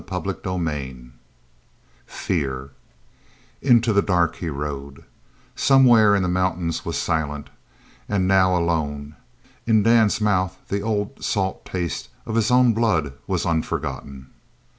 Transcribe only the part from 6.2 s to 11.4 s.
the mountains was Silent, and now alone. In Dan's mouth the old